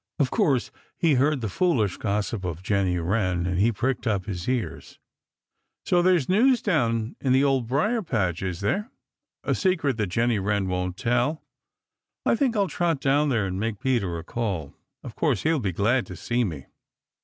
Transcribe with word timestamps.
Of 0.17 0.31
course 0.31 0.71
he 0.97 1.13
heard 1.13 1.41
the 1.41 1.47
foolish 1.47 1.97
gossip 1.97 2.43
of 2.43 2.63
Jenny 2.63 2.97
Wren 2.97 3.45
and 3.45 3.59
he 3.59 3.71
pricked 3.71 4.07
up 4.07 4.25
his 4.25 4.49
ears. 4.49 4.97
"So 5.85 6.01
there's 6.01 6.27
news 6.27 6.63
down 6.63 7.15
in 7.21 7.33
the 7.33 7.43
Old 7.43 7.67
Briar 7.67 8.01
patch, 8.01 8.41
is 8.41 8.61
there? 8.61 8.89
A 9.43 9.53
secret 9.53 9.97
that 9.97 10.07
Jenny 10.07 10.39
Wren 10.39 10.67
won't 10.67 10.97
tell? 10.97 11.43
I 12.25 12.35
think 12.35 12.55
I'll 12.55 12.67
trot 12.67 12.99
down 12.99 13.29
there 13.29 13.45
and 13.45 13.59
make 13.59 13.79
Peter 13.79 14.17
a 14.17 14.23
call. 14.23 14.73
Of 15.03 15.15
course 15.15 15.43
he'll 15.43 15.59
be 15.59 15.71
glad 15.71 16.07
to 16.07 16.15
see 16.15 16.43
me." 16.43 16.65